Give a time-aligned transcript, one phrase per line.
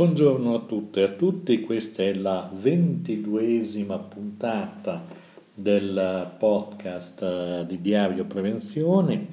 [0.00, 5.04] Buongiorno a tutte e a tutti, questa è la ventiduesima puntata
[5.52, 9.26] del podcast eh, di Diario Prevenzione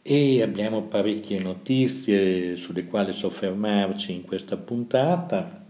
[0.00, 5.64] e abbiamo parecchie notizie sulle quali soffermarci in questa puntata.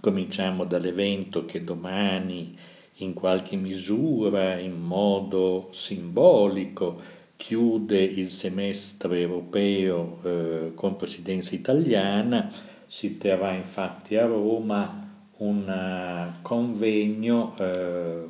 [0.00, 2.56] Cominciamo dall'evento che domani
[2.94, 7.00] in qualche misura, in modo simbolico,
[7.36, 16.42] chiude il semestre europeo eh, con presidenza italiana si terrà infatti a Roma un uh,
[16.42, 18.22] convegno eh,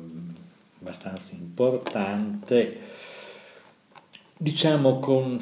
[0.79, 2.79] abbastanza importante,
[4.37, 5.37] diciamo con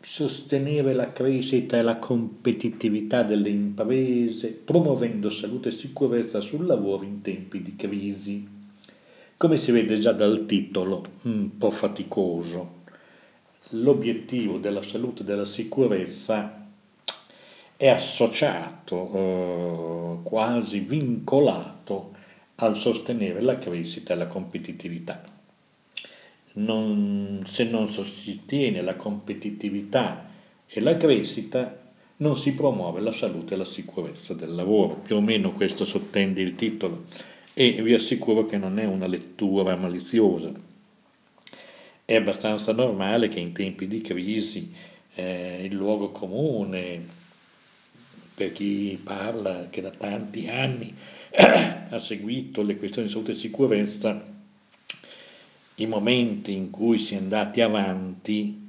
[0.00, 7.20] sostenere la crescita e la competitività delle imprese, promuovendo salute e sicurezza sul lavoro in
[7.20, 8.48] tempi di crisi.
[9.36, 12.80] Come si vede già dal titolo, un po' faticoso,
[13.72, 16.60] l'obiettivo della salute e della sicurezza
[17.76, 22.12] è associato, eh, quasi vincolato
[22.56, 25.22] al sostenere la crescita e la competitività.
[26.54, 30.28] Non, se non sostiene la competitività
[30.66, 31.80] e la crescita,
[32.18, 34.94] non si promuove la salute e la sicurezza del lavoro.
[34.94, 37.04] Più o meno questo sottende il titolo
[37.54, 40.52] e vi assicuro che non è una lettura maliziosa.
[42.04, 44.72] È abbastanza normale che in tempi di crisi
[45.14, 47.20] eh, il luogo comune,
[48.34, 50.94] per chi parla che da tanti anni
[51.88, 54.30] ha seguito le questioni di salute e sicurezza,
[55.76, 58.60] i momenti in cui si è andati avanti,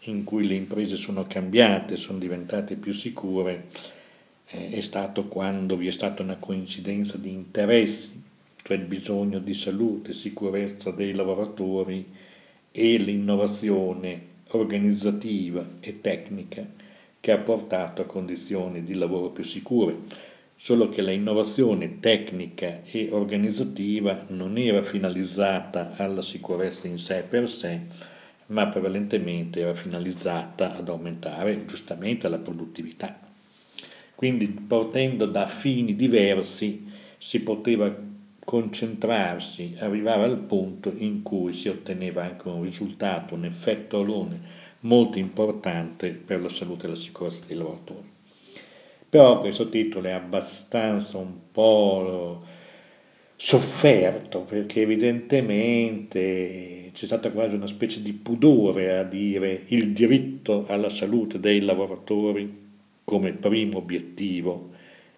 [0.00, 3.66] in cui le imprese sono cambiate, sono diventate più sicure,
[4.48, 8.22] eh, è stato quando vi è stata una coincidenza di interessi,
[8.62, 12.06] cioè il bisogno di salute e sicurezza dei lavoratori
[12.70, 16.77] e l'innovazione organizzativa e tecnica
[17.20, 19.96] che ha portato a condizioni di lavoro più sicure,
[20.56, 27.48] solo che la innovazione tecnica e organizzativa non era finalizzata alla sicurezza in sé per
[27.48, 27.80] sé,
[28.46, 33.18] ma prevalentemente era finalizzata ad aumentare giustamente la produttività.
[34.14, 37.94] Quindi partendo da fini diversi si poteva
[38.44, 45.18] concentrarsi, arrivare al punto in cui si otteneva anche un risultato, un effetto alone molto
[45.18, 48.16] importante per la salute e la sicurezza dei lavoratori.
[49.08, 52.42] Però questo titolo è abbastanza un po'
[53.34, 60.88] sofferto perché evidentemente c'è stata quasi una specie di pudore a dire il diritto alla
[60.88, 62.66] salute dei lavoratori
[63.04, 64.70] come primo obiettivo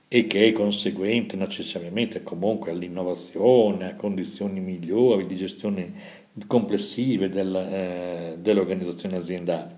[0.07, 5.93] e che è conseguente necessariamente comunque all'innovazione, a condizioni migliori di gestione
[6.47, 9.77] complessive del, eh, dell'organizzazione aziendale.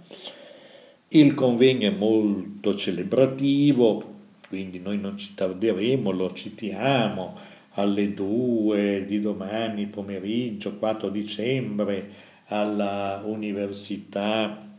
[1.08, 4.10] Il convegno è molto celebrativo,
[4.48, 7.36] quindi noi non ci tarderemo, lo citiamo
[7.74, 14.70] alle 2 di domani pomeriggio, 4 dicembre, alla Università,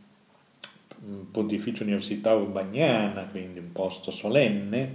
[1.31, 4.93] Pontificia Università Urbagnana, quindi un posto solenne,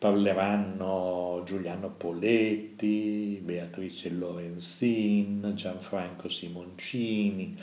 [0.00, 7.54] parleranno Giuliano Poletti, Beatrice Lorenzin, Gianfranco Simoncini,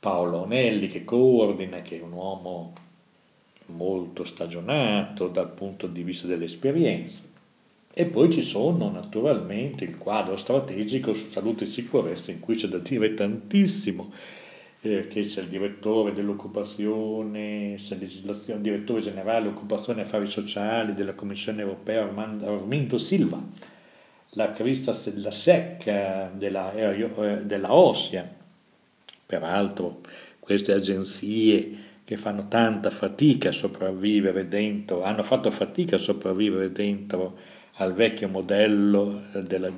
[0.00, 2.72] Paolo Onelli che coordina, che è un uomo
[3.66, 7.24] molto stagionato dal punto di vista dell'esperienza.
[7.92, 12.68] E poi ci sono naturalmente il quadro strategico su salute e sicurezza in cui c'è
[12.68, 14.10] da dire tantissimo
[14.86, 21.62] eh, che c'è il direttore dell'occupazione, il direttore generale occupazione e affari sociali della Commissione
[21.62, 23.42] europea Armando Silva,
[24.30, 24.92] la Crista
[26.34, 28.28] della, eh, della Ossia,
[29.26, 30.00] peraltro
[30.38, 37.36] queste agenzie che fanno tanta fatica a sopravvivere dentro, hanno fatto fatica a sopravvivere dentro
[37.78, 39.70] al vecchio modello, della,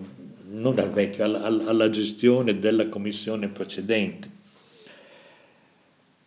[0.50, 4.37] non al vecchio, alla, alla gestione della commissione precedente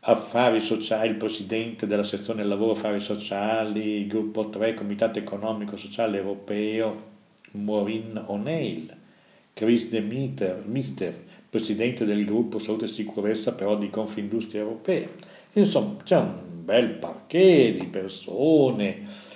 [0.04, 7.10] affari sociali, il presidente della sezione lavoro affari sociali, gruppo 3, comitato economico sociale europeo,
[7.52, 8.96] Maureen O'Neill,
[9.54, 11.14] Chris De Mister, Mister,
[11.50, 15.08] presidente del gruppo salute e sicurezza però di Confindustria Europea.
[15.54, 19.30] Insomma, c'è un bel parquet di persone,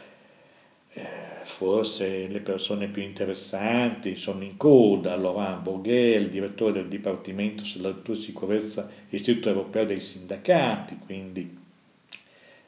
[1.56, 8.90] forse le persone più interessanti sono in coda, Laurent Bourguet, direttore del Dipartimento sulla Sicurezza
[9.07, 11.57] Istituto Europeo dei Sindacati, quindi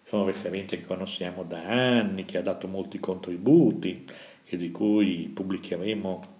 [0.05, 4.05] è un referente che conosciamo da anni, che ha dato molti contributi
[4.45, 6.35] e di cui pubblicheremo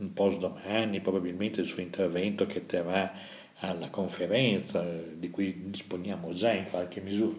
[0.00, 3.10] un post domani, probabilmente il suo intervento che terrà
[3.60, 7.38] alla conferenza, di cui disponiamo già in qualche misura.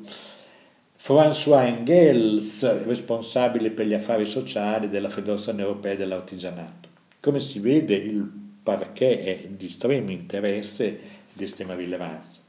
[1.00, 6.90] François Engels, responsabile per gli affari sociali della Federazione Europea dell'Artigianato.
[7.20, 8.46] Come si vede il
[8.76, 11.00] perché è di estremo interesse e
[11.32, 12.42] di estrema rilevanza.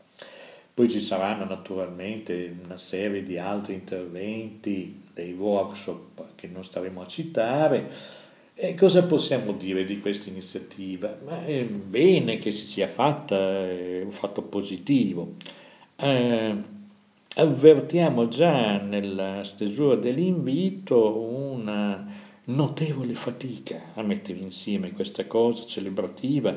[0.75, 7.07] Poi ci saranno naturalmente una serie di altri interventi, dei workshop che non staremo a
[7.07, 7.91] citare.
[8.55, 11.17] E cosa possiamo dire di questa iniziativa?
[11.25, 15.35] Ma è bene che si sia fatta, è un fatto positivo.
[15.97, 16.77] Eh,
[17.37, 22.07] avvertiamo già nella stesura dell'invito una
[22.47, 26.57] notevole fatica a mettere insieme questa cosa celebrativa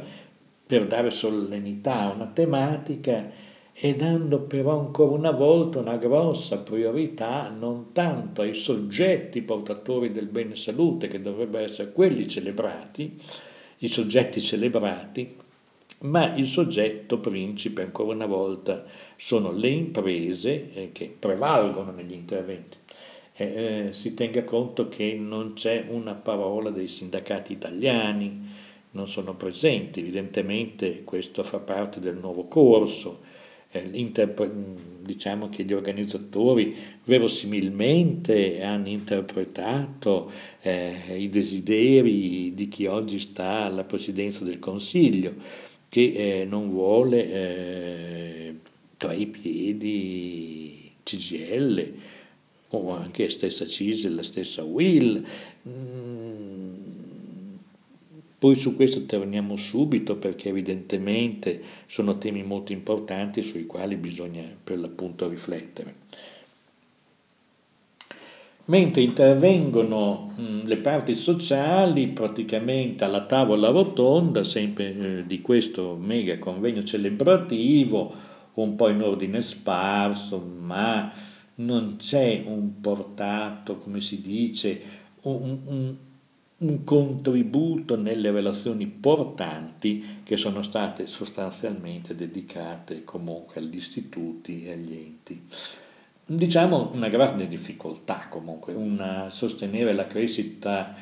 [0.65, 3.29] per dare solennità a una tematica
[3.73, 10.27] e dando però ancora una volta una grossa priorità non tanto ai soggetti portatori del
[10.27, 13.19] bene salute, che dovrebbero essere quelli celebrati,
[13.79, 15.35] i soggetti celebrati,
[16.01, 22.77] ma il soggetto principe ancora una volta sono le imprese eh, che prevalgono negli interventi.
[23.33, 23.45] Eh,
[23.87, 28.49] eh, si tenga conto che non c'è una parola dei sindacati italiani,
[28.91, 33.21] non sono presenti, evidentemente questo fa parte del nuovo corso,
[33.71, 33.89] eh,
[35.01, 36.75] diciamo che gli organizzatori
[37.05, 40.29] verosimilmente hanno interpretato
[40.61, 47.29] eh, i desideri di chi oggi sta alla presidenza del Consiglio, che eh, non vuole
[47.29, 48.55] eh,
[48.95, 51.93] tra i piedi CGL
[52.69, 55.21] o anche stessa CISL, la stessa Will.
[55.67, 56.75] Mm,
[58.39, 64.79] poi su questo torniamo subito perché evidentemente sono temi molto importanti sui quali bisogna per
[64.79, 65.95] l'appunto riflettere.
[68.71, 76.39] Mentre intervengono mm, le parti sociali praticamente alla tavola rotonda, sempre eh, di questo mega
[76.39, 78.13] convegno celebrativo,
[78.53, 81.11] un po' in ordine sparso, ma
[81.55, 84.81] non c'è un portato, come si dice,
[85.23, 85.95] un, un,
[86.59, 94.93] un contributo nelle relazioni portanti che sono state sostanzialmente dedicate comunque agli istituti e agli
[94.93, 95.41] enti.
[96.25, 100.95] Diciamo una grande difficoltà comunque, una, sostenere la crescita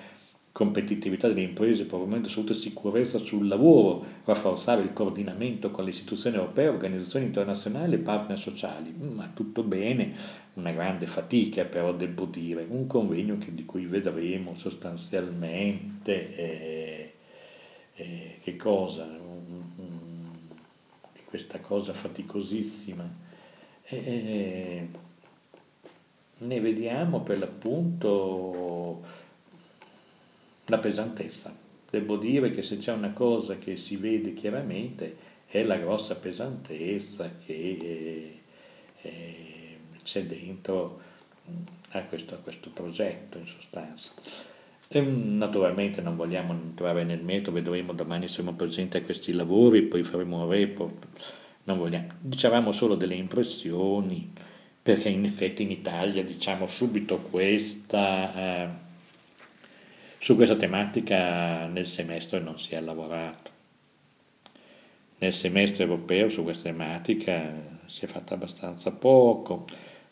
[0.51, 6.37] competitività delle imprese, probabilmente salute e sicurezza sul lavoro, rafforzare il coordinamento con le istituzioni
[6.37, 8.93] europee, organizzazioni internazionali e partner sociali.
[8.97, 10.13] Ma tutto bene,
[10.55, 17.13] una grande fatica però devo dire, un convegno che, di cui vedremo sostanzialmente eh,
[17.95, 20.31] eh, che cosa, um, um,
[21.25, 23.27] questa cosa faticosissima.
[23.83, 24.87] Eh,
[26.39, 29.03] ne vediamo per l'appunto
[30.65, 31.55] la pesantezza.
[31.89, 37.31] Devo dire che se c'è una cosa che si vede chiaramente è la grossa pesantezza
[37.43, 38.39] che
[39.01, 41.01] eh, c'è dentro
[41.49, 41.55] mm,
[41.91, 44.13] a questo, a questo, progetto in sostanza.
[44.87, 49.81] E, mm, naturalmente non vogliamo entrare nel metodo, vedremo domani siamo presenti a questi lavori,
[49.81, 51.07] poi faremo un report,
[51.63, 52.09] non vogliamo.
[52.19, 54.31] Dicevamo solo delle impressioni,
[54.93, 58.33] perché in effetti in Italia diciamo subito questa...
[58.35, 58.67] Eh,
[60.17, 63.51] su questa tematica nel semestre non si è lavorato.
[65.19, 67.53] Nel semestre europeo su questa tematica
[67.85, 69.67] si è fatto abbastanza poco,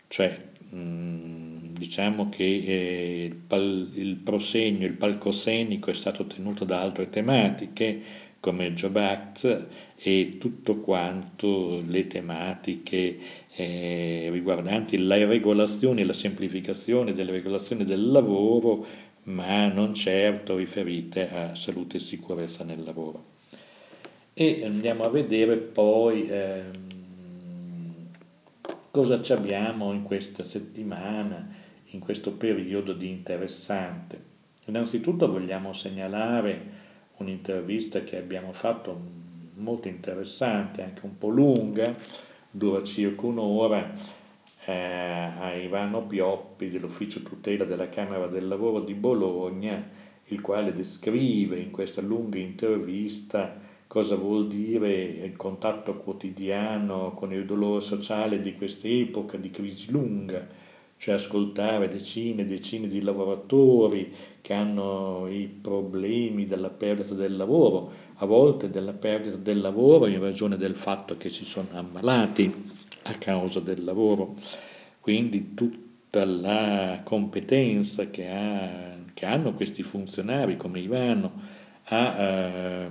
[0.10, 6.81] cioè mh, diciamo che eh, il, pal- il prosegno, il palcoscenico è stato tenuto da
[6.81, 9.65] altre tematiche come il Job Act
[9.98, 13.17] e tutto quanto le tematiche
[13.59, 18.85] eh, riguardanti la regolazione e la semplificazione delle regolazioni del lavoro
[19.23, 23.35] ma non certo riferite a salute e sicurezza nel lavoro.
[24.33, 26.71] E andiamo a vedere poi ehm,
[28.91, 31.45] cosa ci abbiamo in questa settimana,
[31.87, 34.35] in questo periodo di interessante.
[34.65, 36.85] Innanzitutto vogliamo segnalare
[37.17, 41.93] un'intervista che abbiamo fatto molto interessante, anche un po' lunga,
[42.57, 43.93] dura circa un'ora,
[44.65, 49.81] eh, a Ivano Pioppi dell'Ufficio Tutela della Camera del Lavoro di Bologna,
[50.25, 57.45] il quale descrive in questa lunga intervista cosa vuol dire il contatto quotidiano con il
[57.45, 60.45] dolore sociale di quest'epoca di crisi lunga,
[60.97, 64.11] cioè ascoltare decine e decine di lavoratori
[64.41, 70.19] che hanno i problemi della perdita del lavoro, a volte della perdita del lavoro in
[70.19, 72.51] ragione del fatto che si sono ammalati
[73.03, 74.36] a causa del lavoro.
[75.00, 81.31] Quindi tutta la competenza che, ha, che hanno questi funzionari come Ivano
[81.86, 82.89] a, eh,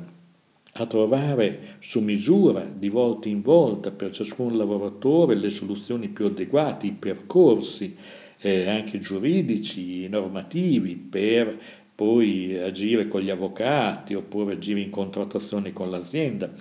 [0.73, 6.87] a trovare su misura, di volta in volta, per ciascun lavoratore le soluzioni più adeguate,
[6.87, 7.97] i percorsi
[8.39, 11.59] eh, anche giuridici, normativi, per
[11.97, 16.53] poi agire con gli avvocati oppure agire in contrattazione con l'azienda.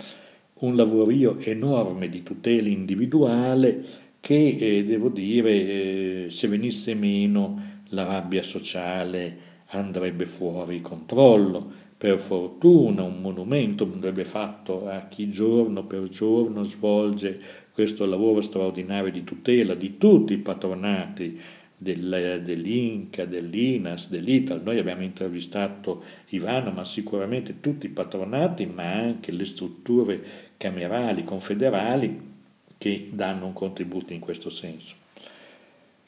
[0.60, 3.84] Un lavorio enorme di tutela individuale
[4.22, 9.38] che, eh, devo dire, eh, se venisse meno la rabbia sociale
[9.68, 17.40] andrebbe fuori controllo per fortuna un monumento andrebbe fatto a chi giorno per giorno svolge
[17.74, 21.40] questo lavoro straordinario di tutela di tutti i patronati
[21.78, 24.62] del, dell'Inca, dell'INAS, dell'ITAL.
[24.64, 30.24] Noi abbiamo intervistato Ivano, ma sicuramente tutti i patronati, ma anche le strutture
[30.58, 32.34] camerali, confederali
[32.78, 34.96] che danno un contributo in questo senso.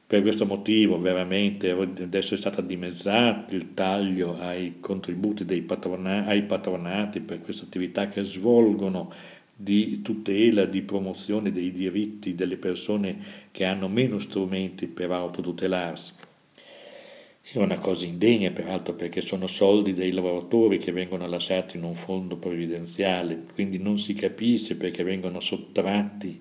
[0.08, 7.20] Per questo motivo veramente adesso è stato dimezzato il taglio ai contributi patrona, ai patronati
[7.20, 9.12] per queste attività che svolgono
[9.60, 13.18] di tutela, di promozione dei diritti delle persone
[13.50, 16.14] che hanno meno strumenti per autotutelarsi.
[17.42, 21.96] È una cosa indegna peraltro perché sono soldi dei lavoratori che vengono lasciati in un
[21.96, 26.40] fondo previdenziale, quindi non si capisce perché vengono sottratti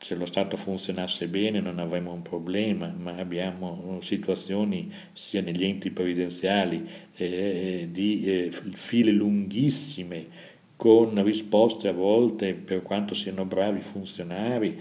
[0.00, 5.90] se lo Stato funzionasse bene non avremmo un problema, ma abbiamo situazioni sia negli enti
[5.90, 10.48] previdenziali eh, di eh, file lunghissime
[10.80, 14.80] con risposte a volte, per quanto siano bravi funzionari,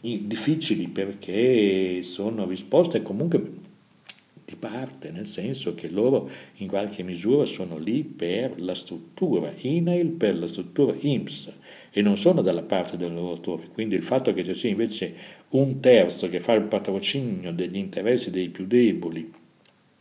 [0.00, 3.52] difficili perché sono risposte comunque
[4.44, 10.08] di parte, nel senso che loro in qualche misura sono lì per la struttura INAIL,
[10.08, 11.52] per la struttura IMSS
[11.92, 13.68] e non sono dalla parte del lavoratore.
[13.72, 15.14] Quindi il fatto che ci sia invece
[15.50, 19.32] un terzo che fa il patrocinio degli interessi dei più deboli,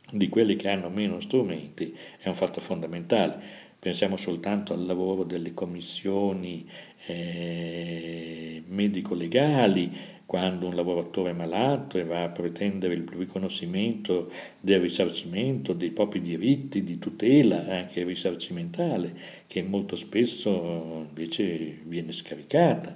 [0.09, 3.65] di quelli che hanno meno strumenti, è un fatto fondamentale.
[3.79, 6.67] Pensiamo soltanto al lavoro delle commissioni
[7.05, 14.29] eh, medico-legali, quando un lavoratore è malato e va a pretendere il riconoscimento
[14.59, 19.15] del risarcimento dei propri diritti di tutela anche risarcimentale,
[19.47, 22.95] che molto spesso invece viene scaricata.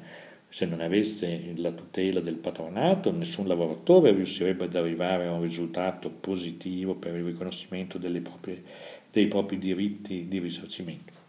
[0.49, 6.09] Se non avesse la tutela del patronato, nessun lavoratore riuscirebbe ad arrivare a un risultato
[6.09, 8.61] positivo per il riconoscimento proprie,
[9.11, 11.19] dei propri diritti di risarcimento.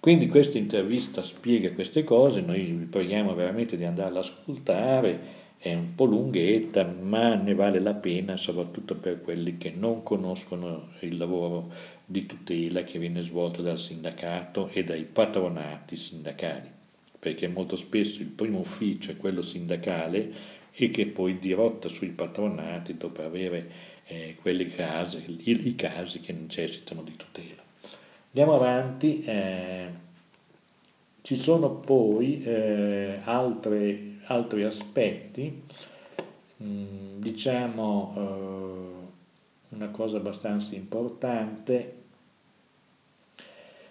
[0.00, 5.74] Quindi questa intervista spiega queste cose, noi vi preghiamo veramente di andarla ad ascoltare, è
[5.74, 11.16] un po' lunghetta, ma ne vale la pena soprattutto per quelli che non conoscono il
[11.16, 11.72] lavoro
[12.04, 16.70] di tutela che viene svolto dal sindacato e dai patronati sindacali,
[17.18, 20.32] perché molto spesso il primo ufficio è quello sindacale
[20.72, 24.36] e che poi dirotta sui patronati dopo avere eh,
[24.74, 27.62] casi, i, i casi che necessitano di tutela.
[28.28, 29.88] Andiamo avanti, eh,
[31.22, 35.62] ci sono poi eh, altre, altri aspetti,
[36.56, 41.94] mh, mm, diciamo eh, una cosa abbastanza importante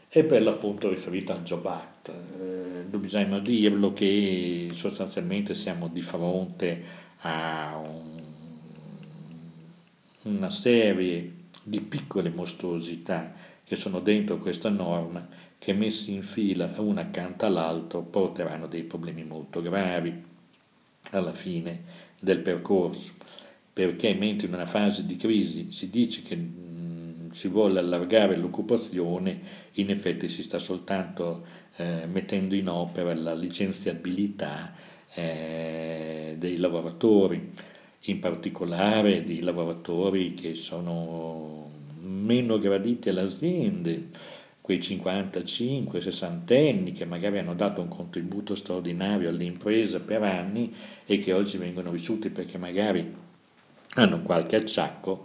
[0.09, 2.09] è per l'appunto riferita al Job Act.
[2.09, 6.83] Eh, bisogna dirlo che sostanzialmente siamo di fronte
[7.19, 8.26] a un,
[10.27, 11.31] una serie
[11.63, 18.01] di piccole mostruosità che sono dentro questa norma che messi in fila una accanto all'altro
[18.01, 20.24] porteranno dei problemi molto gravi
[21.12, 23.13] alla fine del percorso,
[23.74, 29.39] perché mentre in una fase di crisi si dice che mh, si vuole allargare l'occupazione,
[29.74, 31.46] in effetti si sta soltanto
[31.77, 34.74] eh, mettendo in opera la licenziabilità
[35.13, 37.51] eh, dei lavoratori,
[38.01, 44.10] in particolare di lavoratori che sono meno graditi alle aziende,
[44.62, 50.74] quei 55-60 anni che magari hanno dato un contributo straordinario all'impresa per anni
[51.06, 53.16] e che oggi vengono vissuti perché magari
[53.94, 55.24] hanno qualche acciacco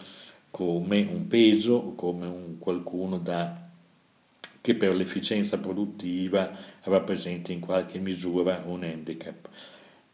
[0.50, 3.68] come un peso o come un qualcuno da,
[4.60, 6.50] che per l'efficienza produttiva
[6.82, 9.48] rappresenta in qualche misura un handicap.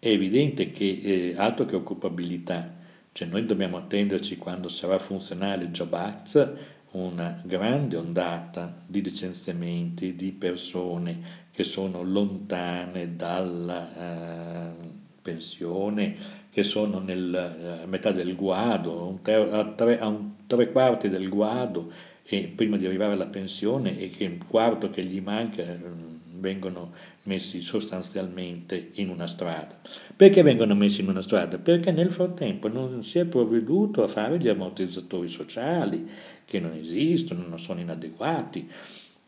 [0.00, 2.72] È evidente che eh, altro che occupabilità,
[3.10, 6.56] cioè noi dobbiamo attenderci quando sarà funzionale Job Act
[6.92, 14.72] una grande ondata di licenziamenti di persone che sono lontane dalla eh,
[15.20, 16.14] pensione,
[16.48, 21.90] che sono nel, a metà del guado, a, tre, a un tre quarti del guado
[22.22, 26.92] e prima di arrivare alla pensione e che il quarto che gli manca mm, vengono
[27.28, 29.78] messi sostanzialmente in una strada.
[30.16, 31.58] Perché vengono messi in una strada?
[31.58, 36.08] Perché nel frattempo non si è provveduto a fare gli ammortizzatori sociali
[36.44, 38.68] che non esistono, non sono inadeguati,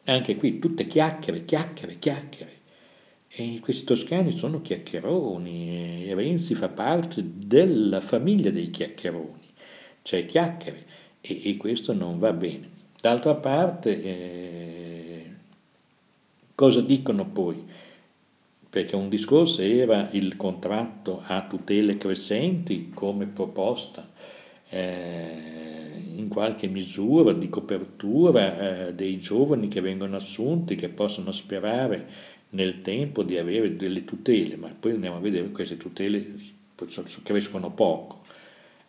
[0.04, 2.58] Anche qui tutte chiacchiere, chiacchiere, chiacchiere.
[3.28, 9.46] E questi toscani sono chiacchieroni e Renzi fa parte della famiglia dei chiacchieroni,
[10.02, 10.84] cioè chiacchiere
[11.20, 12.68] e, e questo non va bene.
[13.00, 15.30] D'altra parte, eh,
[16.56, 17.64] cosa dicono poi?
[18.70, 24.08] Perché un discorso era il contratto a tutele crescenti come proposta,
[24.68, 32.06] eh, in qualche misura di copertura eh, dei giovani che vengono assunti, che possono sperare
[32.50, 36.34] nel tempo di avere delle tutele, ma poi andiamo a vedere che queste tutele
[37.24, 38.19] crescono poco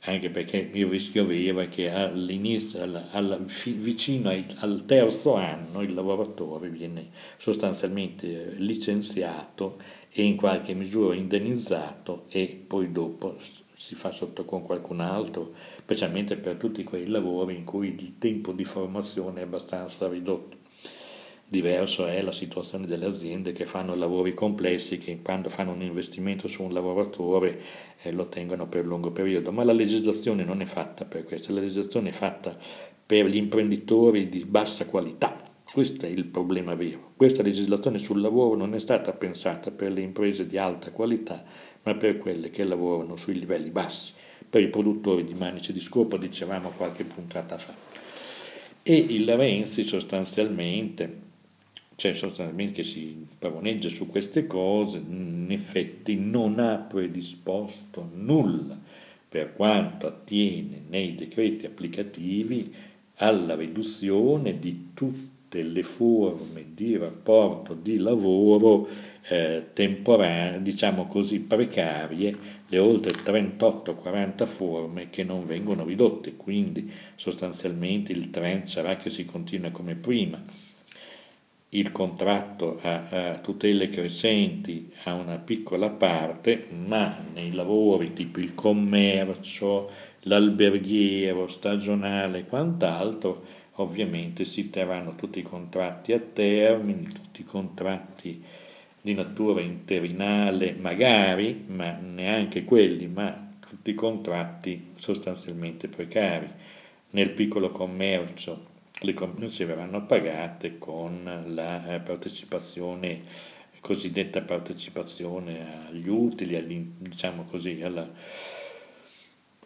[0.03, 5.81] anche perché il rischio vero è che all'inizio, alla, alla, vicino ai, al terzo anno
[5.81, 9.77] il lavoratore viene sostanzialmente licenziato
[10.09, 13.37] e in qualche misura indennizzato e poi dopo
[13.73, 18.51] si fa sotto con qualcun altro, specialmente per tutti quei lavori in cui il tempo
[18.53, 20.60] di formazione è abbastanza ridotto.
[21.51, 26.47] Diverso è la situazione delle aziende che fanno lavori complessi, che quando fanno un investimento
[26.47, 27.59] su un lavoratore
[28.03, 31.59] eh, lo tengono per lungo periodo, ma la legislazione non è fatta per questo, la
[31.59, 32.57] legislazione è fatta
[33.05, 35.43] per gli imprenditori di bassa qualità.
[35.69, 37.11] Questo è il problema vero.
[37.17, 41.43] Questa legislazione sul lavoro non è stata pensata per le imprese di alta qualità,
[41.83, 44.13] ma per quelle che lavorano sui livelli bassi,
[44.49, 47.75] per i produttori di manice di scopo, dicevamo qualche puntata fa.
[48.83, 51.27] E il Renzi sostanzialmente
[52.01, 58.75] cioè sostanzialmente che si pavoneggia su queste cose, in effetti non ha predisposto nulla
[59.29, 62.73] per quanto attiene nei decreti applicativi
[63.17, 68.87] alla riduzione di tutte le forme di rapporto di lavoro
[69.27, 72.35] eh, temporanee, diciamo così, precarie,
[72.67, 79.23] le oltre 38-40 forme che non vengono ridotte, quindi sostanzialmente il trend sarà che si
[79.23, 80.43] continua come prima
[81.73, 88.53] il contratto a, a, tutele crescenti ha una piccola parte, ma nei lavori tipo il
[88.53, 89.89] commercio,
[90.21, 98.43] l'alberghiero, stagionale e quant'altro, ovviamente si terranno tutti i contratti a termine, tutti i contratti
[99.01, 106.49] di natura interinale magari, ma neanche quelli, ma tutti i contratti sostanzialmente precari.
[107.11, 108.70] Nel piccolo commercio
[109.03, 113.21] le compensi verranno pagate con la eh, partecipazione,
[113.79, 118.07] cosiddetta partecipazione agli utili, diciamo così, alla,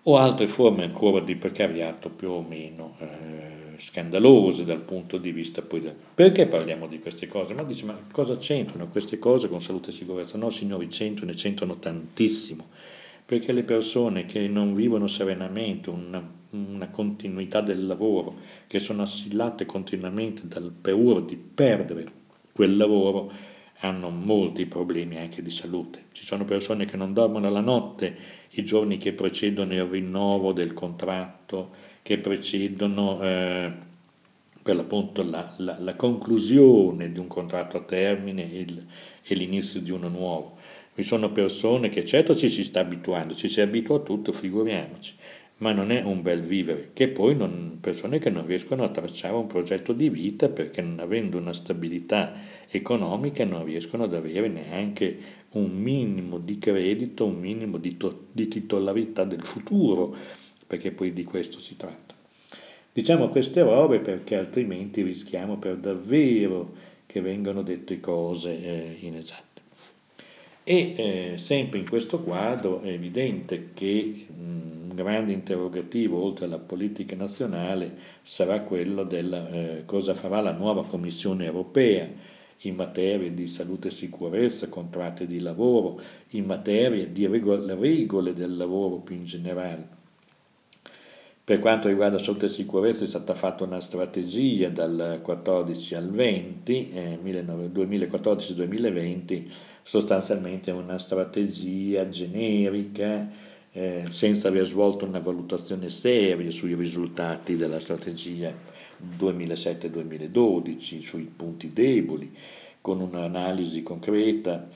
[0.03, 5.61] o altre forme ancora di precariato più o meno eh, scandalose dal punto di vista
[5.61, 5.95] poi del...
[6.13, 7.53] Perché parliamo di queste cose?
[7.53, 10.37] Ma dice, ma cosa c'entrano queste cose con salute e sicurezza?
[10.37, 12.67] No, signori, c'entrano e c'entrano tantissimo,
[13.25, 16.23] perché le persone che non vivono serenamente un
[16.55, 18.35] una continuità del lavoro,
[18.67, 22.05] che sono assillate continuamente dal paura di perdere
[22.51, 23.31] quel lavoro,
[23.79, 26.05] hanno molti problemi anche di salute.
[26.11, 30.73] Ci sono persone che non dormono la notte i giorni che precedono il rinnovo del
[30.73, 33.71] contratto, che precedono eh,
[34.61, 38.85] per l'appunto la, la, la, conclusione di un contratto a termine il,
[39.23, 40.57] e l'inizio di uno nuovo.
[40.95, 45.15] Vi sono persone che certo ci si sta abituando, ci si abitua a tutto, figuriamoci,
[45.57, 49.35] ma non è un bel vivere, che poi non, persone che non riescono a tracciare
[49.35, 52.33] un progetto di vita perché non avendo una stabilità
[52.69, 55.17] economica non riescono ad avere neanche
[55.51, 60.13] un minimo di credito, un minimo di, to- di titolarità del futuro,
[60.67, 62.13] perché poi di questo si tratta.
[62.91, 66.73] Diciamo queste robe perché altrimenti rischiamo per davvero
[67.05, 69.54] che vengano dette cose eh, inesatte.
[70.67, 76.57] E eh, sempre in questo quadro è evidente che mh, un grande interrogativo, oltre alla
[76.57, 82.09] politica nazionale, sarà quello del eh, cosa farà la nuova Commissione europea
[82.61, 88.95] in materia di salute e sicurezza, contratti di lavoro, in materia di regole del lavoro
[88.95, 89.94] più in generale.
[91.45, 96.91] Per quanto riguarda salute e sicurezza è stata fatta una strategia dal 14 al 20,
[96.91, 99.43] eh, 2014-2020,
[99.83, 103.29] sostanzialmente una strategia generica
[103.71, 108.51] eh, senza aver svolto una valutazione seria sui risultati della strategia
[109.15, 112.35] 2007-2012, sui punti deboli,
[112.81, 114.67] con un'analisi concreta.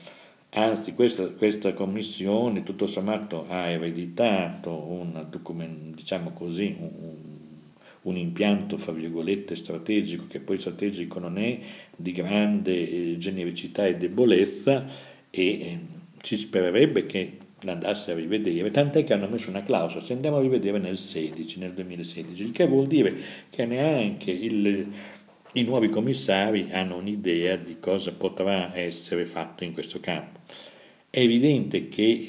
[0.52, 5.26] Anzi, questa, questa commissione tutto sommato ha ereditato un,
[5.94, 7.14] diciamo così, un,
[8.02, 11.58] un impianto, fra virgolette, strategico, che poi strategico non è,
[11.94, 12.72] di grande
[13.12, 14.86] eh, genericità e debolezza
[15.30, 15.78] e eh,
[16.20, 20.40] ci spererebbe che l'andasse a rivedere, tant'è che hanno messo una clausola, se andiamo a
[20.40, 23.14] rivedere nel 16, nel 2016, il che vuol dire
[23.50, 24.86] che neanche il,
[25.54, 30.38] i nuovi commissari hanno un'idea di cosa potrà essere fatto in questo campo.
[31.10, 32.24] È evidente che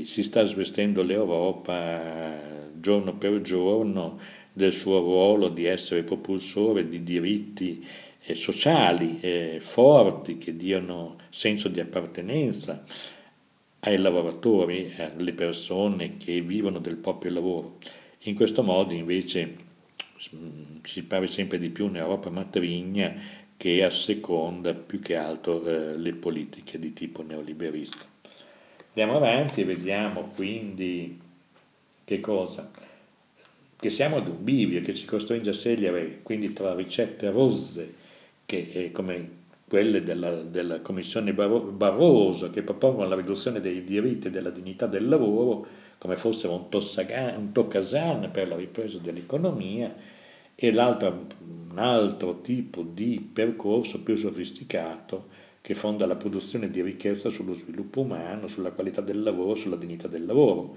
[0.00, 4.18] eh, si sta svestendo l'Europa giorno per giorno
[4.52, 7.86] del suo ruolo di essere propulsore di diritti
[8.24, 12.82] eh, sociali eh, forti che diano senso di appartenenza
[13.80, 17.76] ai lavoratori, alle persone che vivono del proprio lavoro.
[18.20, 19.63] In questo modo invece
[20.82, 23.14] si pare sempre di più un'Europa matrigna
[23.56, 28.04] che asseconda più che altro eh, le politiche di tipo neoliberista.
[28.88, 31.20] Andiamo avanti e vediamo quindi
[32.04, 32.70] che cosa?
[33.76, 37.94] Che siamo ad un bivio che ci costringe a scegliere quindi tra ricette rosse,
[38.46, 44.30] che è come quelle della, della Commissione Barroso, che propongono la riduzione dei diritti e
[44.30, 45.66] della dignità del lavoro,
[45.98, 49.94] come fosse un, tossagan, un toccasan per la ripresa dell'economia,
[50.56, 57.54] e un altro tipo di percorso più sofisticato che fonda la produzione di ricchezza sullo
[57.54, 60.76] sviluppo umano, sulla qualità del lavoro, sulla dignità del lavoro.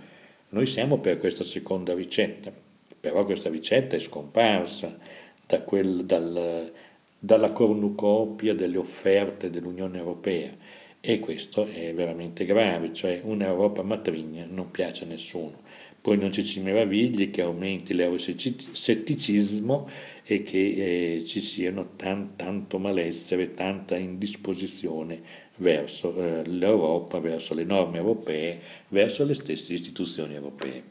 [0.49, 2.51] Noi siamo per questa seconda ricetta,
[2.99, 4.97] però questa ricetta è scomparsa
[5.45, 6.71] da quel, dal,
[7.19, 10.51] dalla cornucopia delle offerte dell'Unione Europea
[11.09, 15.61] e questo è veramente grave, cioè un'Europa matrigna non piace a nessuno.
[16.01, 19.89] Poi non ci si meravigli che aumenti l'euroscetticismo
[20.25, 25.21] e che eh, ci siano tan, tanto malessere, tanta indisposizione
[25.55, 30.83] verso eh, l'Europa, verso le norme europee, verso le stesse istituzioni europee.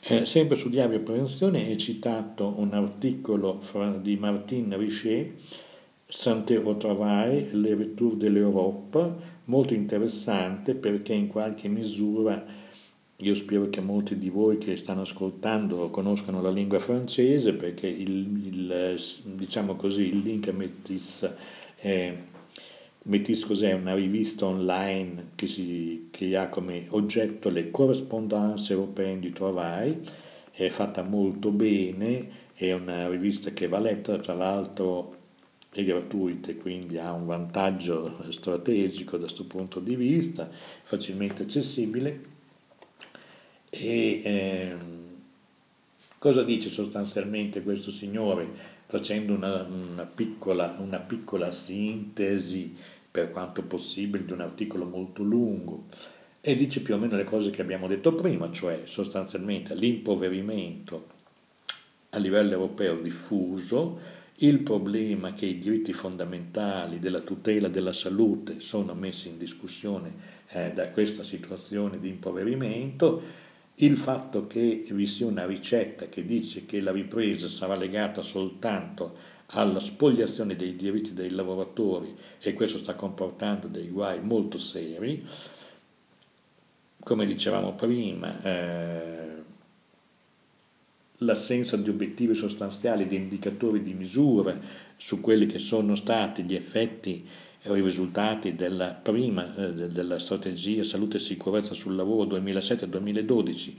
[0.00, 5.34] Eh, sempre su Diario Prevenzione è citato un articolo fra, di Martin Richer,
[6.18, 8.98] Santé au travail, le retour de l'Europe,
[9.44, 12.42] molto interessante perché in qualche misura
[13.16, 18.46] io spero che molti di voi che stanno ascoltando conoscano la lingua francese perché il,
[18.46, 21.30] il diciamo così, il link a Metis,
[21.80, 22.16] eh,
[23.02, 23.74] Metis cos'è?
[23.74, 30.00] Una rivista online che, si, che ha come oggetto le corrispondenze europee di travail,
[30.50, 35.15] è fatta molto bene, è una rivista che va letta, tra l'altro
[35.70, 40.48] è gratuita e quindi ha un vantaggio strategico da questo punto di vista,
[40.82, 42.34] facilmente accessibile
[43.68, 44.76] e eh,
[46.18, 52.74] cosa dice sostanzialmente questo signore facendo una, una, piccola, una piccola sintesi
[53.10, 55.84] per quanto possibile di un articolo molto lungo?
[56.40, 61.14] E dice più o meno le cose che abbiamo detto prima, cioè sostanzialmente l'impoverimento
[62.10, 63.98] a livello europeo diffuso,
[64.40, 70.72] il problema che i diritti fondamentali della tutela della salute sono messi in discussione eh,
[70.72, 73.44] da questa situazione di impoverimento,
[73.76, 79.34] il fatto che vi sia una ricetta che dice che la ripresa sarà legata soltanto
[79.48, 85.24] alla spoliazione dei diritti dei lavoratori e questo sta comportando dei guai molto seri,
[87.02, 89.35] come dicevamo prima, eh,
[91.18, 94.58] l'assenza di obiettivi sostanziali, di indicatori di misura
[94.96, 97.26] su quelli che sono stati gli effetti
[97.62, 103.72] i risultati della prima eh, della strategia salute e sicurezza sul lavoro 2007-2012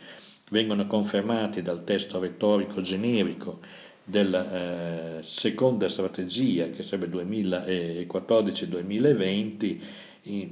[0.50, 3.60] vengono confermati dal testo retorico generico
[4.04, 9.80] della eh, seconda strategia che sarebbe 2014-2020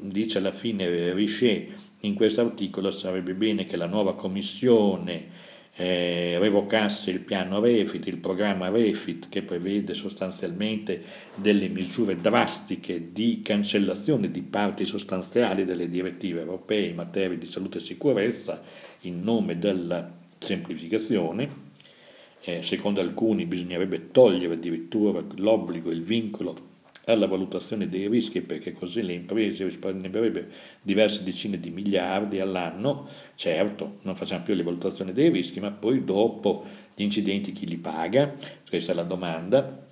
[0.02, 1.68] dice alla fine Richer
[2.02, 5.45] in questo articolo sarebbe bene che la nuova commissione
[5.78, 11.02] eh, revocasse il piano Refit, il programma Refit che prevede sostanzialmente
[11.36, 17.80] delle misure drastiche di cancellazione di parti sostanziali delle direttive europee in materia di salute
[17.80, 18.62] e sicurezza
[19.02, 21.64] in nome della semplificazione.
[22.42, 26.74] Eh, secondo alcuni bisognerebbe togliere addirittura l'obbligo, il vincolo
[27.06, 30.48] alla valutazione dei rischi perché così le imprese risparmierebbero
[30.82, 36.04] diverse decine di miliardi all'anno, certo non facciamo più le valutazioni dei rischi, ma poi
[36.04, 36.66] dopo
[36.96, 38.34] gli incidenti chi li paga?
[38.68, 39.84] Questa è la domanda.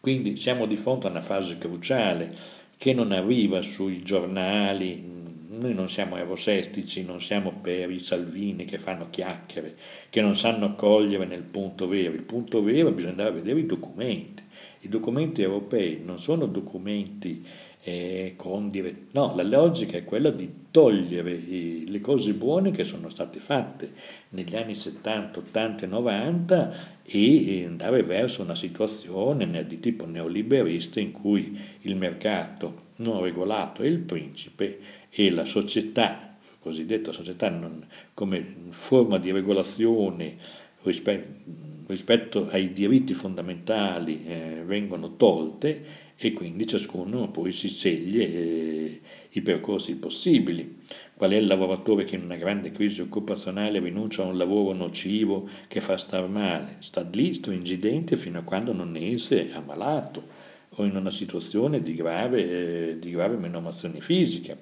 [0.00, 2.34] Quindi siamo di fronte a una fase cruciale
[2.76, 5.14] che non arriva sui giornali,
[5.48, 9.74] noi non siamo eurosestici, non siamo per i Salvini che fanno chiacchiere,
[10.10, 12.14] che non sanno cogliere nel punto vero.
[12.14, 14.44] Il punto vero bisogna andare a vedere i documenti
[14.86, 17.44] i documenti europei non sono documenti
[17.82, 22.84] eh, con direzione, no, la logica è quella di togliere i, le cose buone che
[22.84, 23.92] sono state fatte
[24.30, 31.12] negli anni 70, 80 e 90 e andare verso una situazione di tipo neoliberista in
[31.12, 34.78] cui il mercato non regolato è il principe
[35.10, 40.36] e la società, cosiddetta società non, come forma di regolazione
[40.82, 49.00] rispetto rispetto ai diritti fondamentali eh, vengono tolte e quindi ciascuno poi si sceglie eh,
[49.30, 50.78] i percorsi possibili.
[51.14, 55.48] Qual è il lavoratore che in una grande crisi occupazionale rinuncia a un lavoro nocivo
[55.68, 56.76] che fa star male?
[56.80, 61.94] Sta lì stringidente fino a quando non ne esce ammalato o in una situazione di
[61.94, 64.56] grave, eh, di grave menomazione fisica.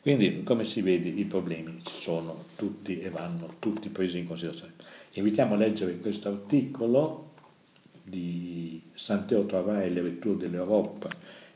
[0.00, 4.72] Quindi, come si vede, i problemi ci sono tutti e vanno tutti presi in considerazione.
[5.14, 7.32] Invitiamo a leggere questo articolo
[8.02, 11.10] di Santeo Travai e le letture dell'Europa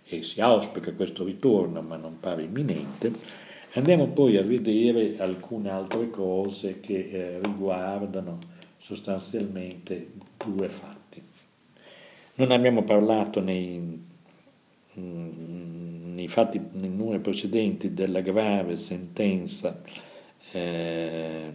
[0.05, 3.11] e si auspica questo ritorno, ma non pare imminente.
[3.73, 8.38] Andiamo poi a vedere alcune altre cose che eh, riguardano
[8.79, 10.12] sostanzialmente
[10.45, 11.23] due fatti.
[12.35, 14.05] Non abbiamo parlato nei,
[14.99, 19.81] mm, nei fatti, nei numeri precedenti della grave sentenza
[20.53, 21.53] eh,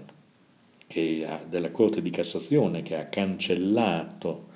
[1.27, 4.49] ha, della Corte di Cassazione che ha cancellato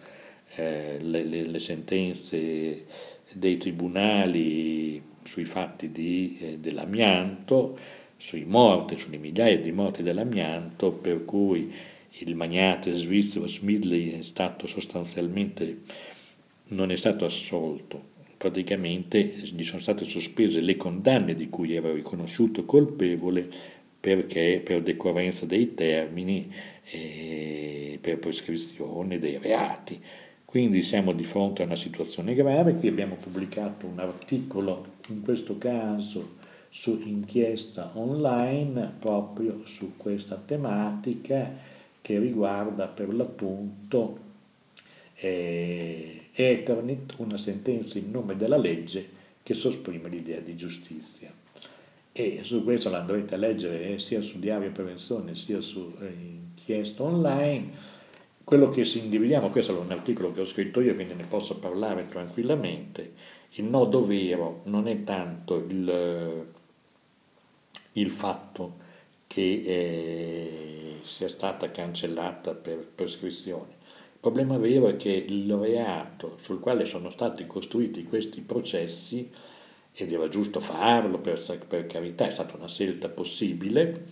[0.55, 2.85] eh, le, le, le, sentenze
[3.31, 7.77] dei tribunali sui fatti di, eh, dell'amianto,
[8.17, 11.73] sui morti, sulle migliaia di morti dell'amianto, per cui
[12.19, 15.81] il magnate svizzero Smidley è stato sostanzialmente
[16.67, 22.65] non è stato assolto, praticamente gli sono state sospese le condanne di cui era riconosciuto
[22.65, 23.49] colpevole
[24.05, 29.99] perché per decorrenza dei termini e per prescrizione dei reati.
[30.45, 35.57] Quindi siamo di fronte a una situazione grave, qui abbiamo pubblicato un articolo, in questo
[35.57, 36.35] caso
[36.69, 41.51] su inchiesta online, proprio su questa tematica
[41.99, 44.19] che riguarda per l'appunto
[45.15, 49.03] eh, Eternit, una sentenza in nome della legge
[49.41, 51.43] che sosprime l'idea di giustizia.
[52.17, 56.05] E su questo la andrete a leggere eh, sia su Diario Prevenzione sia su eh,
[56.05, 57.73] inchiesta online.
[58.41, 61.59] Quello che si individuiamo, questo è un articolo che ho scritto io, quindi ne posso
[61.59, 63.11] parlare tranquillamente,
[63.55, 66.45] il nodo vero non è tanto il,
[67.91, 68.77] il fatto
[69.27, 73.73] che eh, sia stata cancellata per prescrizione,
[74.21, 79.29] problema vero è che il reato sul quale sono stati costruiti questi processi,
[79.95, 84.05] ed era giusto farlo per, per carità, è stata una scelta possibile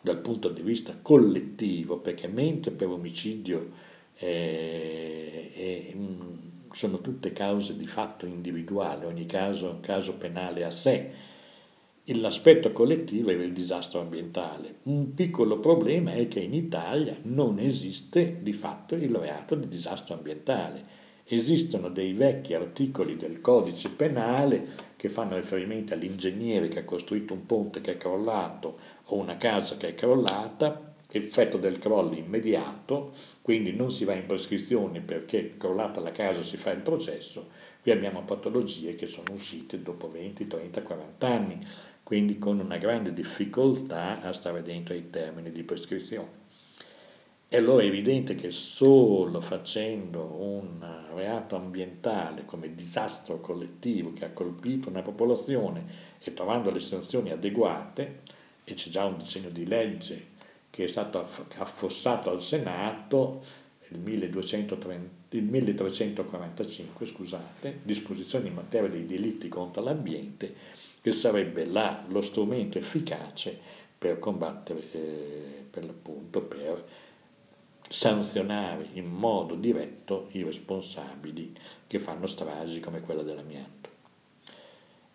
[0.00, 3.70] dal punto di vista collettivo, perché mentre per omicidio
[4.16, 5.96] eh, eh,
[6.72, 11.10] sono tutte cause di fatto individuale, ogni caso è un caso penale a sé,
[12.06, 14.74] L'aspetto collettivo è il disastro ambientale.
[14.82, 20.14] Un piccolo problema è che in Italia non esiste di fatto il reato di disastro
[20.14, 20.82] ambientale.
[21.24, 27.44] Esistono dei vecchi articoli del codice penale che fanno riferimento all'ingegnere che ha costruito un
[27.44, 33.12] ponte che è crollato o una casa che è crollata, effetto del crollo immediato,
[33.42, 37.50] quindi non si va in prescrizione perché crollata la casa si fa il processo,
[37.82, 41.66] qui abbiamo patologie che sono uscite dopo 20, 30, 40 anni
[42.02, 46.43] quindi con una grande difficoltà a stare dentro ai termini di prescrizione.
[47.54, 54.30] E allora è evidente che solo facendo un reato ambientale come disastro collettivo che ha
[54.30, 55.84] colpito una popolazione
[56.18, 58.22] e trovando le sanzioni adeguate,
[58.64, 60.20] e c'è già un disegno di legge
[60.68, 61.24] che è stato
[61.58, 63.40] affossato al Senato,
[63.90, 70.52] il, 1230, il 1345, scusate, disposizioni in materia dei delitti contro l'ambiente,
[71.00, 73.56] che sarebbe la, lo strumento efficace
[73.96, 76.84] per combattere, eh, per l'appunto, per
[77.88, 81.52] sanzionare in modo diretto i responsabili
[81.86, 83.90] che fanno stragi come quella dell'amianto.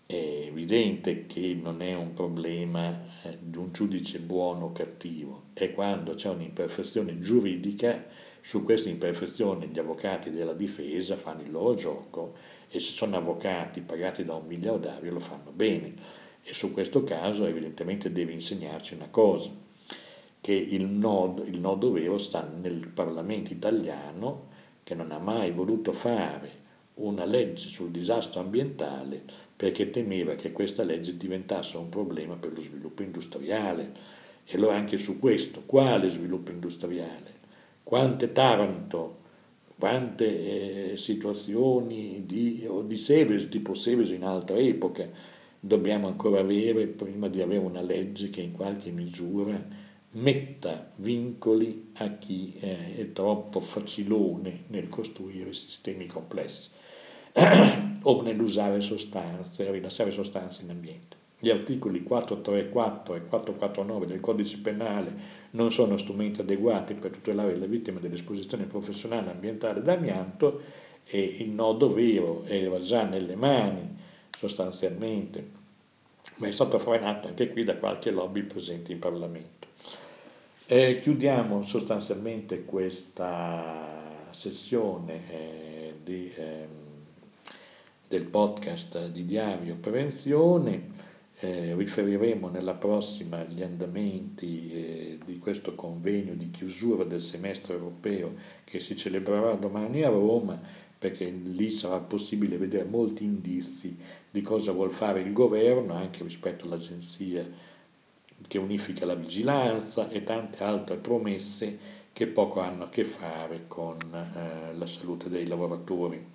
[0.06, 2.90] È evidente che non è un problema
[3.24, 8.08] eh, di un giudice buono o cattivo, è quando c'è un'imperfezione giuridica,
[8.42, 12.34] su questa imperfezione gli avvocati della difesa fanno il loro gioco
[12.70, 15.94] e se sono avvocati pagati da un miliardario lo fanno bene.
[16.42, 19.52] E su questo caso evidentemente deve insegnarci una cosa,
[20.42, 24.48] che il nodo, il nodo vero sta nel Parlamento italiano
[24.84, 29.22] che non ha mai voluto fare una legge sul disastro ambientale
[29.56, 34.18] perché temeva che questa legge diventasse un problema per lo sviluppo industriale.
[34.46, 37.38] E allora anche su questo, quale sviluppo industriale?
[37.84, 39.20] Quante Taranto
[39.80, 45.08] quante eh, situazioni di, di Seves, tipo Seves in altra epoca,
[45.58, 49.58] dobbiamo ancora avere prima di avere una legge che in qualche misura
[50.12, 56.70] metta vincoli a chi è troppo facilone nel costruire sistemi complessi
[58.02, 61.18] o nell'usare sostanze, rilassare sostanze in ambiente.
[61.42, 67.68] Gli articoli 434 e 449 del codice penale non sono strumenti adeguati per tutelare le
[67.68, 70.62] vittime dell'esposizione professionale ambientale d'amianto
[71.06, 73.98] e il nodo vero era già nelle mani
[74.38, 75.50] sostanzialmente,
[76.38, 79.59] ma è stato frenato anche qui da qualche lobby presente in Parlamento.
[80.72, 86.68] Eh, chiudiamo sostanzialmente questa sessione eh, di, eh,
[88.08, 90.92] del podcast di Diario Prevenzione.
[91.40, 98.36] Eh, riferiremo nella prossima gli andamenti eh, di questo convegno di chiusura del semestre europeo
[98.64, 100.62] che si celebrerà domani a Roma,
[101.00, 103.98] perché lì sarà possibile vedere molti indizi
[104.30, 107.69] di cosa vuol fare il governo anche rispetto all'agenzia
[108.48, 113.98] che unifica la vigilanza e tante altre promesse che poco hanno a che fare con
[113.98, 116.26] eh, la salute dei lavoratori.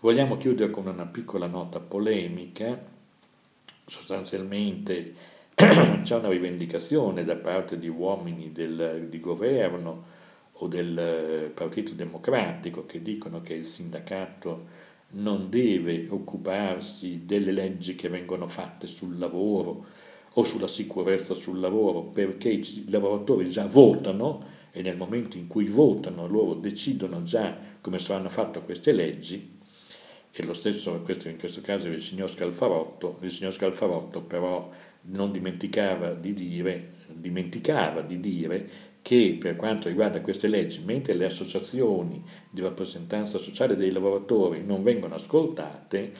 [0.00, 2.78] Vogliamo chiudere con una piccola nota polemica,
[3.86, 5.14] sostanzialmente
[5.54, 10.12] c'è una rivendicazione da parte di uomini del, di governo
[10.52, 18.08] o del Partito Democratico che dicono che il sindacato non deve occuparsi delle leggi che
[18.08, 19.86] vengono fatte sul lavoro,
[20.34, 25.66] o sulla sicurezza sul lavoro perché i lavoratori già votano e nel momento in cui
[25.66, 29.52] votano loro decidono già come saranno fatte queste leggi.
[30.32, 34.68] E lo stesso in questo caso il signor Scalfarotto, il signor Scalfarotto però
[35.02, 38.68] non dimenticava di dire, dimenticava di dire
[39.00, 44.82] che per quanto riguarda queste leggi, mentre le associazioni di rappresentanza sociale dei lavoratori non
[44.82, 46.12] vengono ascoltate,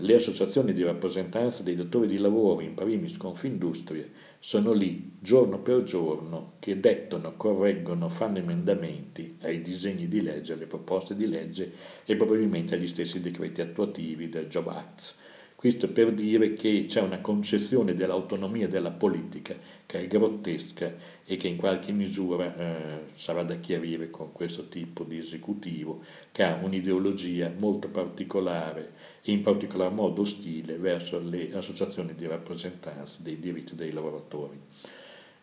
[0.00, 4.04] le associazioni di rappresentanza dei datori di lavoro, in primis Confindustria,
[4.38, 10.66] sono lì giorno per giorno che dettano, correggono, fanno emendamenti ai disegni di legge, alle
[10.66, 11.72] proposte di legge
[12.04, 15.14] e probabilmente agli stessi decreti attuativi del Job Act.
[15.56, 19.56] Questo per dire che c'è una concezione dell'autonomia della politica
[19.86, 25.02] che è grottesca e che in qualche misura eh, sarà da chiarire con questo tipo
[25.02, 28.92] di esecutivo che ha un'ideologia molto particolare
[29.32, 34.58] in particolar modo ostile verso le associazioni di rappresentanza dei diritti dei lavoratori.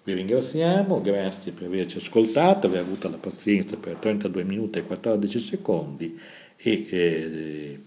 [0.05, 5.39] Vi ringraziamo, grazie per averci ascoltato, aver avuto la pazienza per 32 minuti e 14
[5.39, 6.19] secondi
[6.57, 7.79] e eh,